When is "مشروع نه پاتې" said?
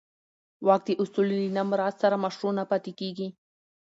2.23-2.91